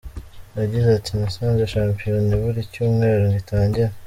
[0.59, 3.91] Yagize ati:"Nasanze Shampiyona ibura icyumweru ngo itangire.